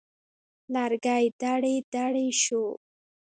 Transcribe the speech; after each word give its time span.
لرګی 0.73 1.25
دړې 1.41 1.75
دړې 1.93 2.27
شو. 2.41 2.63